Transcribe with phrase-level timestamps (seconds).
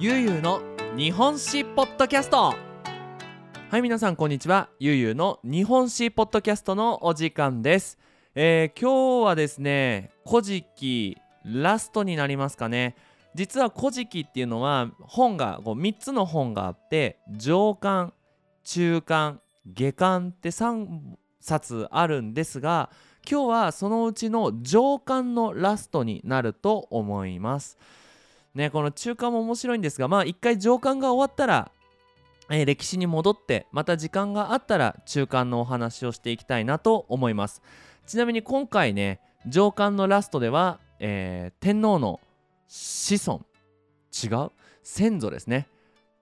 [0.00, 0.62] ゆうゆうの
[0.96, 2.54] 日本史ポッドキャスト。
[3.68, 4.70] はい皆さんこんにちは。
[4.78, 7.98] ゆうゆうの日本史ポッドキャストのお時間です、
[8.34, 12.96] えー今日はですね古事記ラストになりますかね。
[13.34, 18.14] 実は古事記っていうのは本がこう3つの本があって上巻
[18.64, 20.86] 中巻下巻って3
[21.42, 22.88] 冊あるんですが
[23.30, 27.76] 今日はそのうちの上巻のラストになると思います。
[28.54, 31.70] ねこの中巻も面白いんですがまあ一回上巻が終わったら、
[32.50, 37.62] えー歴史に戻ってまた時間があったら中巻のお話をしていきたいなと思います。
[38.06, 42.20] ちなみに今回ね上巻のラストでは、えー天皇の
[42.66, 43.44] 子孫。
[44.12, 44.50] 違う？
[44.82, 45.68] 先祖ですね。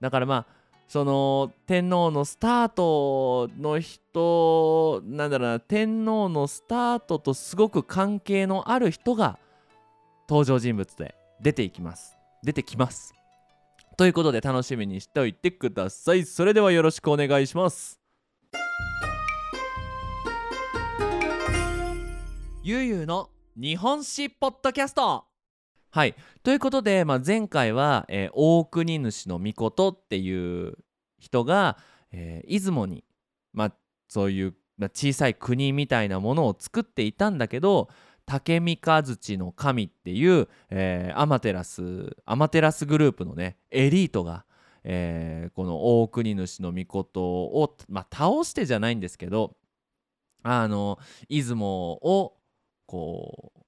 [0.00, 0.46] だからまあ
[0.88, 9.38] その天皇のスタートの人なんだろうな天皇のスタートとすごく関係のある人が
[10.28, 12.13] 登場人物で出ていきます。
[12.44, 13.14] 出てきます。
[13.96, 16.24] ということで楽しみにしておいてください。
[16.24, 17.98] それではよろしくお願いします。
[22.62, 25.24] ゆうゆうの日本史ポッドキャスト。
[25.90, 26.14] はい。
[26.42, 30.76] ということで、まあ、前回は、えー大国主の御事っていう
[31.18, 31.78] 人が、
[32.10, 33.04] えー出雲に、
[33.52, 33.72] まあ、
[34.08, 37.88] そういう、まあ、小さい国みたいなものを作っていたんだけど
[38.26, 44.44] 竹三日槌の神っていう、えーアマテラスアマテラスグループのねエリートが、
[44.82, 49.56] えーこの大国主の御事を、まあ、倒してじゃないんですけど
[50.42, 52.36] あの出雲を
[52.86, 53.60] こう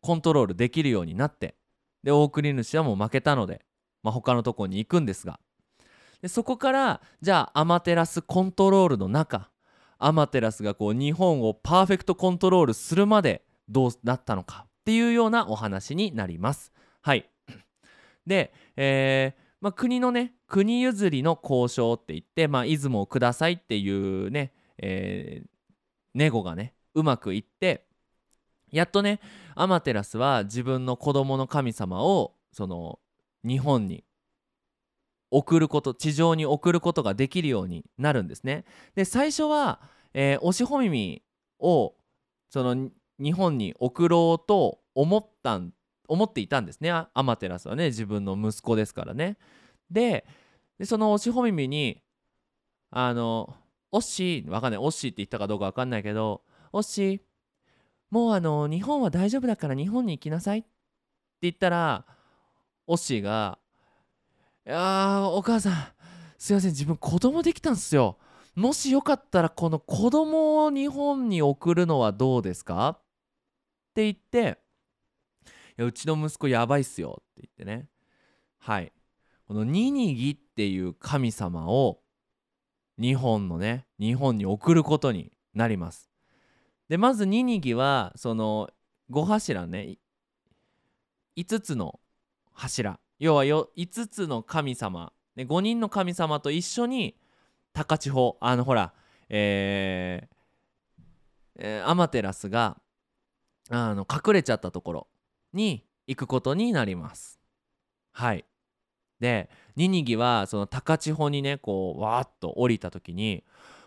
[0.00, 1.56] コントロールできるようになって
[2.02, 3.64] で大国主はもう負けたので、
[4.02, 5.38] まあ、他のとこに行くんですが。
[6.22, 9.50] でそこからじゃあアマテラスコントロールの中
[9.98, 16.72] アマテラスがこう日本をパーフェクトコントロールするまでどうなったのかっていうようなお話になります。
[17.02, 17.28] はい
[18.26, 25.50] で、えーまあ、国のね国譲りの交渉って言って、まあ、出雲をくださいっていうね、えー
[26.14, 27.86] ネゴがねうまくいって
[28.70, 29.20] やっとね
[29.54, 32.98] アマテラスは自分の子供の神様をその
[33.44, 34.04] 日本に
[35.30, 38.64] 送ること地上に送ることができるようになるんですね。
[38.96, 39.80] で最初は、
[40.12, 41.22] えー、おしほみみ
[41.60, 41.94] を
[42.48, 45.72] その日本に送ろうと思ったん
[46.08, 49.36] 思っていたんですねアマテラスはね自分の息子ですからね。
[49.90, 50.26] で
[50.78, 52.02] でそのおしほみみに
[52.90, 53.54] あの
[53.92, 56.42] 「オッシー」わかんない「オッシー」って言ったかどうかわかんないけど
[56.72, 57.20] 「オッシー
[58.10, 60.68] もうあの日本は大丈夫だから日本に行きなさいって
[61.42, 62.06] 言ったら
[62.86, 63.58] オッシーが
[64.66, 65.74] 「いやーお母さん
[66.38, 68.18] すいません自分子供できたんすよ
[68.56, 72.98] もしよかったらこの子供を日本に送るのはどうですか?」
[73.90, 74.58] って言って
[75.76, 77.88] 「いやうちの息子やばいっすよ」って言ってね。
[78.58, 78.92] はい。
[79.46, 82.02] このニニギっていう神様を
[82.98, 86.08] 日本のね日本に送ることになります。
[86.88, 88.70] でまずニニギはその
[89.10, 89.98] 5柱ね。
[91.36, 91.98] 5つの
[92.52, 93.00] 柱。
[93.18, 97.16] 要はよ5つの神様、ね、5人の神様と一緒に
[97.72, 98.92] 高千穂あのほら
[99.28, 100.36] えー
[101.56, 102.80] えーアマテラスが
[103.70, 105.06] あの隠れちゃったところ
[105.52, 107.40] に行くことになります。
[108.12, 108.44] はい。
[109.20, 113.44] でニニギはその高千穂にねこうわーっと降りた時に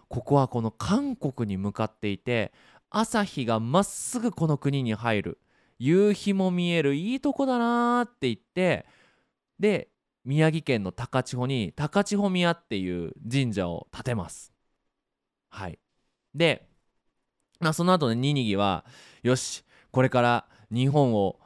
[0.08, 2.54] ここはこの韓国に向かっていて
[2.90, 5.40] 朝日がまっすぐこの国に入る。
[5.80, 6.96] 夕日も見える。
[6.96, 8.86] いいとこだなーって言って
[9.60, 9.90] で
[10.24, 14.54] 宮城県の高千穂に高千穂宮っていう神社を建てます。
[15.50, 15.80] はい。
[16.34, 16.68] で、
[17.60, 18.86] まあ、その後ねニニギは
[19.24, 19.64] よし
[19.94, 21.40] これから日本を、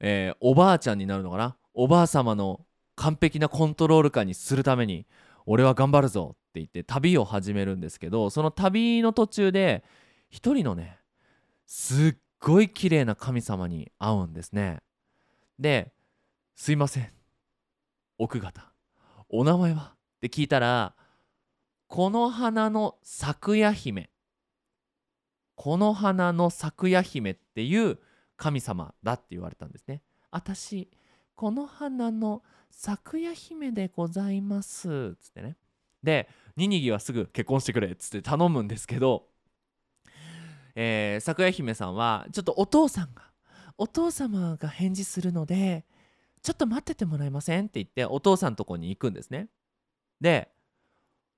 [0.00, 1.56] えーおばあちゃんになるのかな？
[1.74, 2.64] おばあ様の
[2.94, 5.06] 完璧なコントロール下にするために
[5.44, 9.84] 俺は頑張るぞって言って旅を始めるんですけどその旅の途中で
[10.30, 10.98] 一人のね
[11.66, 14.80] すっごい綺麗な神様に会うんですね。
[15.58, 15.92] で
[16.56, 17.12] 「すいません。
[18.16, 18.72] 奥方。
[19.28, 20.94] お名前は?」って聞いたら
[21.88, 24.08] 「この花の咲夜姫」
[25.56, 27.98] この花の咲夜姫っていう
[28.36, 30.02] 神様だって言われたんですね。
[30.30, 30.88] 私
[31.34, 35.56] この花の咲夜姫でございますつってね。
[36.02, 39.28] でニニギはすぐ結婚してくれっつって頼むんですけど、
[40.74, 43.22] えー、咲夜姫さんはちょっとお父さんが
[43.78, 45.84] お父様が返事するので
[46.42, 49.48] ちょっと待っててもらえませんって言ってお父さんのとこに行くんですね。
[50.20, 50.50] で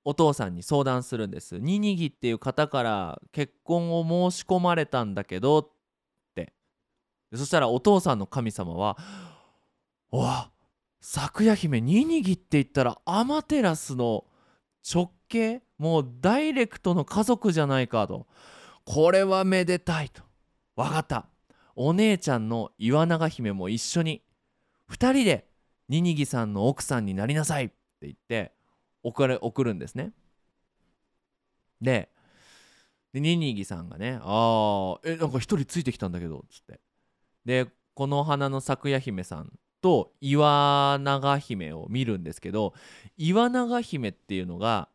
[0.08, 1.58] お父さんに相談するんです。
[1.58, 5.68] ニニギっていう方から結婚を申し込まれたんだけどっ
[6.34, 6.54] て。
[7.34, 8.96] そしたらお父さんの神様は
[10.10, 10.50] 「おわ
[11.02, 14.24] 咲夜姫ニニギって言ったらアマテラスの
[14.94, 18.26] 直系もうダイレクトの家族じゃないかと。
[18.86, 20.22] これはめでたいと。
[20.74, 21.26] 分かった。
[21.76, 24.22] お姉ちゃんの岩永姫も一緒に
[24.90, 25.46] 2人で
[25.90, 28.52] ニニギさんの奥さんになりなさいって言って
[29.02, 30.12] 送れ送るんですね。
[31.80, 32.10] で
[33.12, 36.80] でニニギさんがね「ああえなんか一人ついてきたんだけど」っつって。
[37.44, 42.74] でこの花の咲夜姫さんと岩永姫を見るんですけど
[43.16, 44.88] 岩永姫っていうのが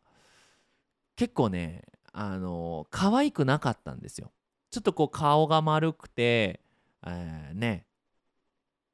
[1.16, 4.32] 結構ねあの可愛くなかったんですよ。
[4.70, 6.60] ちょっとこう顔が丸くて、
[7.06, 7.86] えー、ね。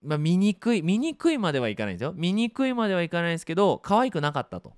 [0.02, 2.12] まあ醜い醜いまではいかないんですよ。
[2.16, 4.74] 醜いまではいかないんですけど可愛くなかったと。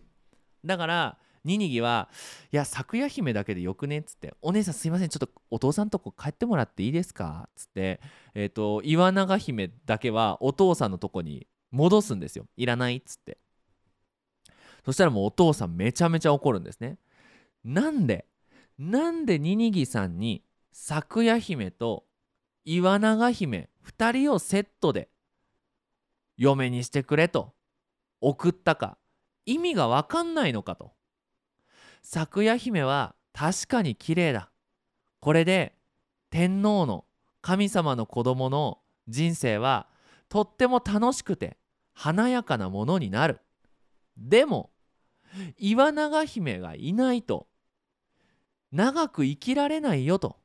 [0.65, 2.09] だからニニギは
[2.53, 8.01] 「いや咲夜姫だけでよくね」っつって「お姉さんすいませんちょっとお父さんとこ帰ってもらっていいですか?」っつって
[8.35, 12.97] えっ、ー、と岩永姫だけはお父さんのとこに戻すんですよいらない？
[12.97, 13.39] っつって。
[14.85, 16.99] そしたらもうお父さんめちゃめちゃ怒るんですね。
[17.65, 18.27] なんで？
[18.79, 22.05] なんでニニギさんに咲夜姫と
[22.65, 25.09] 岩永姫2人をセットで
[26.37, 27.55] 嫁にしてくれと
[28.21, 28.99] 送ったか。
[29.47, 30.93] 意味が分かんないのかと。
[32.03, 34.51] 咲夜姫は確かに綺麗だ。
[35.21, 35.75] これで
[36.31, 37.05] 天皇の
[37.41, 38.79] 神様の子供の
[39.09, 39.89] 人生は
[40.29, 41.59] とっても楽しくて
[41.93, 43.41] 華やかなものになる。
[44.17, 44.71] でも
[45.59, 47.49] 岩永姫がいないと。
[48.71, 50.39] 長く生きられないよと。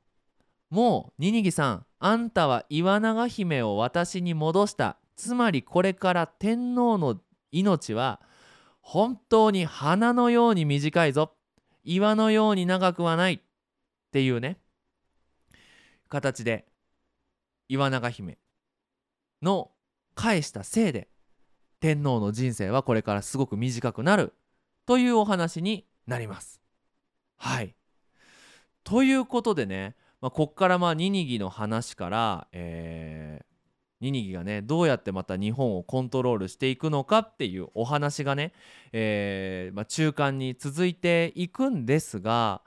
[0.70, 4.98] もうニニギさんあんたは岩永姫を私に戻した。
[5.16, 7.20] つまりこれから天皇の
[7.52, 8.22] 命は
[8.90, 11.34] 本当に花のように短いぞ。
[11.84, 13.40] 岩のように長くはないっ
[14.14, 14.60] ていうね。
[16.08, 16.66] 形で
[17.68, 18.38] 岩永姫
[19.42, 19.72] の
[20.16, 21.10] 返したせいで
[21.82, 24.34] 天皇の人生はこれからすごく短くなる
[24.86, 26.62] というお話になります。
[27.36, 27.76] はい。
[28.86, 33.42] ということでね、まあ、こっからまあニニギの話から、え、
[34.00, 38.54] ニニギがねどうやってまた日本をコントロールしていくのかっていうお話がね、
[38.92, 42.62] えー、まあ、中間に続いていくんですが、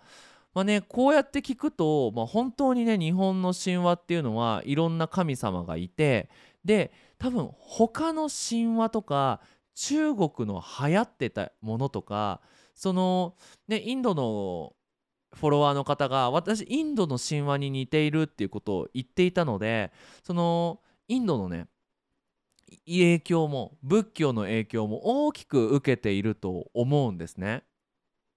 [0.55, 6.29] まあね、こうやって聞くと、まあ、本当にね日本の神話っていうのはいろんな神様がいて
[6.65, 9.41] で多分他の神話とか
[9.75, 12.41] 中国の流行ってたものとか
[12.75, 13.35] その
[13.69, 14.73] ねインドの
[15.33, 19.93] フォロワーの方が私インドの神話に似ているっていうことを言っていたので
[20.25, 20.81] その
[21.11, 21.67] インドのね
[22.87, 27.65] 影響も仏教の影響も大きく受けていると思うんですね。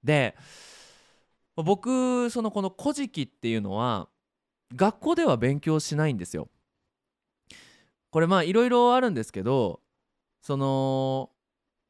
[0.03, 0.35] で
[1.55, 4.09] 僕そのこの「古事記」っていうのは
[4.75, 6.49] 学校では勉強しないんですよ。
[8.09, 9.79] これまあいろいろあるんですけど
[10.41, 11.29] その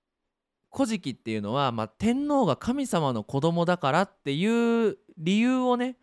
[0.69, 5.97] 「古事記」っていうのは、まあ、天皇が神様の子供だからっていう理由をね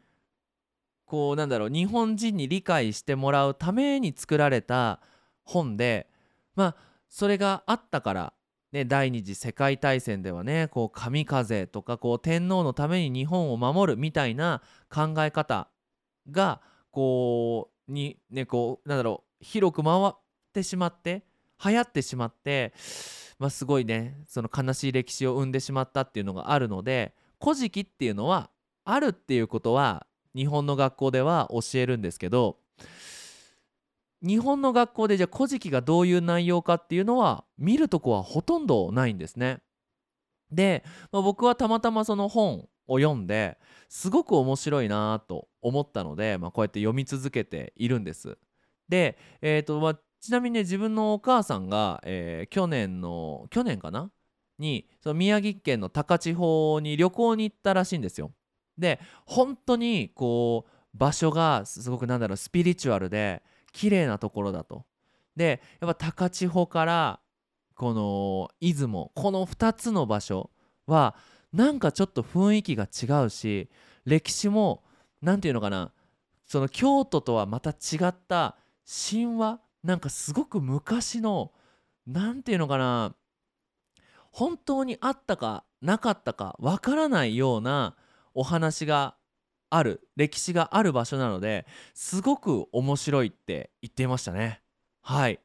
[1.11, 5.01] こうなんだろう日本人に理解してもらうために作られた
[5.43, 6.09] 本で
[6.55, 6.77] まあ
[7.09, 8.33] それがあったから
[8.71, 15.67] ね、第二次世界大戦ではねこう神風とかこう天皇のために日本を守るみたいな考え方
[16.31, 16.61] が
[16.93, 20.13] こうにねこうなんだろう広く回っ
[20.55, 21.25] てしまって
[21.65, 22.73] 流行ってしまって、
[23.41, 27.13] まあ、すごいねその悲しい歴史を生んでしまったっていうのがあるので
[27.43, 28.51] 「古事記」っていうのは
[28.85, 32.59] あるっていうことは日本の学校では教えるんですけど
[34.23, 39.63] 日本の学校でじゃあ「古事記」がどういう内容かっていうのは見るとこはほとんどないんですね。
[40.51, 43.57] で、まあ、僕はたまたまその本を読んで
[43.89, 48.37] すごく面白いなと思ったので、まあ、こうやって読み続けているんです。
[48.89, 54.11] で、えーとまあ、ちなみにね自分のお母さんが、えー、去年の去年かな？
[54.59, 58.33] にその宮城県の高千穂に旅行に行ったらしいんですよ。
[58.81, 64.85] で本当にこう場所がすごくなんだろうスピリチュアルで綺麗なところだと。
[65.37, 67.21] でやっぱ高千穂から
[67.77, 70.51] この出雲この2つの場所
[70.87, 71.15] は
[71.53, 73.71] なんかちょっと雰囲気が違うし
[74.05, 74.83] 歴史も
[75.23, 75.93] 何て言うのかな
[76.47, 78.57] その京都とはまた違った
[79.11, 81.53] 神話なんかすごく昔の
[82.07, 83.15] 何て言うのかな
[84.33, 87.97] 本当にあったかなかったかわからないような
[88.41, 89.17] お話が
[89.69, 94.63] ある歴史がある場所なのですごく面白いって言っていましたね。
[95.03, 95.41] はい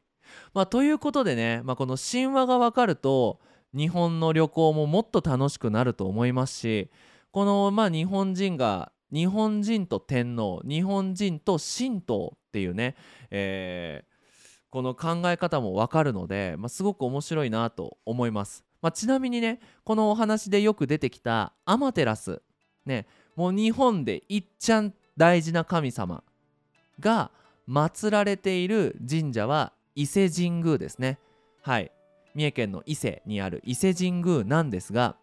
[0.54, 3.42] まあ、ということでね、まあ、この神話が分かると
[3.76, 6.90] 日本の旅行ももっと楽しくなると思いますし
[7.32, 12.96] このまあ日本人が日本人と天皇日本人と神道っていうね、
[13.30, 14.16] えー
[14.72, 18.66] この考え方もわかるので、まあ、すごく面白いなと思います。
[18.82, 22.42] まあ、ちなみにねこのお話でよく出てきたアマテラス
[22.86, 26.24] ねもう日本でいっちゃん大事な神様
[27.00, 27.32] が
[27.68, 31.20] 祀られている神社は伊勢神宮ですね
[31.62, 31.92] はい
[32.36, 35.16] 三重県の伊勢にある伊勢神宮なんですが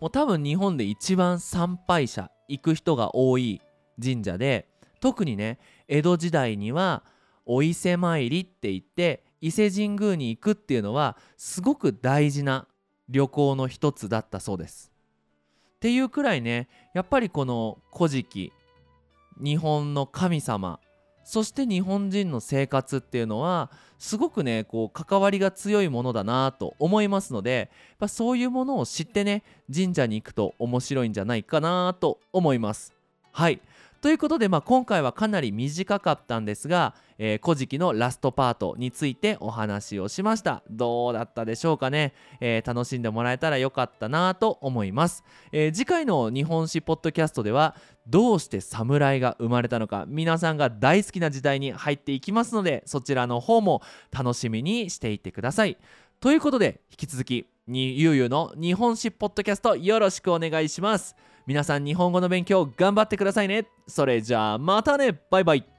[0.00, 3.60] もう多分日本で一番参拝者行く人が多い
[4.02, 4.68] 神社で
[5.00, 7.04] 特にね江戸時代には
[7.44, 12.66] お伊勢参りって言って伊勢神宮に行くっていうのはすごく大事な
[13.08, 14.92] 旅行の一つだったそうです。
[15.78, 18.52] っていうくらいねやっぱりこの「古事記」
[19.40, 20.80] 日本の神様
[21.22, 27.70] そして日本人の生活っていうのはすごくねこう関わりが強いものだなと思いますので
[28.00, 32.92] やそういうものを知ってね神社に行くと面白いんじゃないかなと思います。
[33.30, 33.60] はい。
[34.00, 40.62] ということで、まあ、今回はかなり短かったんですが「えー、古事記」のラストパートについてお話をしました。
[40.70, 47.74] どうだったでしょうかね、えー、楽しんでもらえたらよかったなと思います、えー、次回の日本史ポッドキャストでは
[48.06, 55.76] どうして侍が生まれたのか皆さんが大好きな時代に入っていきますのでそちらの方も楽しみにしていてください。
[56.20, 61.16] ということで引き続きにゆうゆうの日本史ポッドキャストよろしくお願いします。
[61.48, 63.66] 皆さん日本語の勉強頑張ってくださいね。
[63.86, 65.18] それじゃあまたね。
[65.30, 65.77] バイバイ。